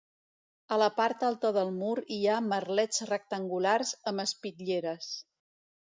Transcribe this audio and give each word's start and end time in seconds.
A 0.75 0.79
la 0.83 0.87
part 0.99 1.25
alta 1.27 1.51
del 1.57 1.69
mur 1.75 1.93
hi 2.17 2.19
ha 2.27 2.39
merlets 2.47 3.05
rectangulars 3.13 3.95
amb 4.13 4.25
espitlleres. 4.25 5.15